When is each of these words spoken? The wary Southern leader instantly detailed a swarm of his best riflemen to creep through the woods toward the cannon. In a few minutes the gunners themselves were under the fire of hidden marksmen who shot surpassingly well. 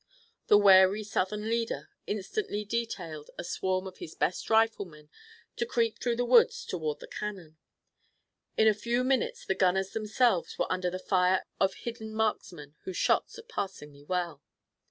The 0.47 0.57
wary 0.57 1.03
Southern 1.03 1.47
leader 1.47 1.91
instantly 2.07 2.65
detailed 2.65 3.29
a 3.37 3.43
swarm 3.43 3.85
of 3.85 3.99
his 3.99 4.15
best 4.15 4.49
riflemen 4.49 5.11
to 5.57 5.65
creep 5.67 5.99
through 5.99 6.15
the 6.15 6.25
woods 6.25 6.65
toward 6.65 6.99
the 6.99 7.07
cannon. 7.07 7.57
In 8.57 8.67
a 8.67 8.73
few 8.73 9.03
minutes 9.03 9.45
the 9.45 9.53
gunners 9.53 9.91
themselves 9.91 10.57
were 10.57 10.65
under 10.71 10.89
the 10.89 10.97
fire 10.97 11.45
of 11.59 11.75
hidden 11.75 12.15
marksmen 12.15 12.73
who 12.83 12.93
shot 12.93 13.29
surpassingly 13.29 14.01
well. 14.03 14.41